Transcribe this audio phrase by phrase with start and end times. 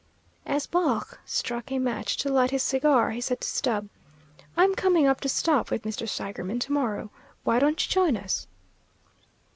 [0.47, 3.87] As Baugh struck a match to light his cigar, he said to Stubb,
[4.57, 6.09] "I'm coming up to stop with Mr.
[6.09, 7.11] Seigerman to morrow.
[7.43, 8.47] Why don't you join us?"